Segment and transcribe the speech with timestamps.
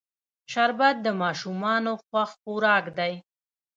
[0.51, 3.13] شربت د ماشومانو خوښ خوراک دی